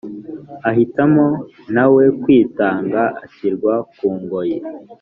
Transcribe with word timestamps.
ahitamo 0.69 1.25
nawe 1.75 2.03
kwitanga 2.21 3.01
ashyirwa 3.25 3.73
kungoyi 3.97 4.57